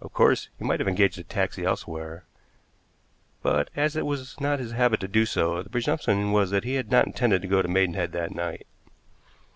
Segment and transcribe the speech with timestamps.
[0.00, 2.24] Of course, he might have engaged a taxi elsewhere,
[3.44, 6.74] but, as it was not his habit to do so, the presumption was that he
[6.74, 8.66] had not intended to go to Maidenhead that night.